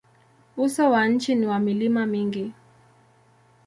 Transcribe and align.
Uso 0.57 0.89
wa 0.91 1.07
nchi 1.07 1.35
ni 1.35 1.47
wa 1.47 1.59
milima 1.59 2.05
mingi. 2.05 2.51